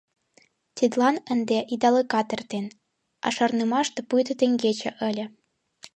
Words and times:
Тидлан 0.77 1.15
ынде 1.33 1.57
идалыкат 1.73 2.27
эртен, 2.35 2.65
а 3.25 3.27
шарнымаште 3.35 3.99
пуйто 4.09 4.33
теҥгече 4.39 4.89
ыле. 5.09 5.25